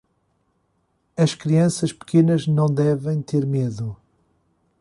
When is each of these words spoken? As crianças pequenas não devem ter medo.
As 1.15 1.35
crianças 1.35 1.93
pequenas 1.93 2.47
não 2.47 2.65
devem 2.65 3.21
ter 3.21 3.45
medo. 3.45 3.95